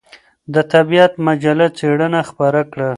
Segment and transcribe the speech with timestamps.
[0.53, 2.89] د طبعیت مجله څېړنه خپره کړه.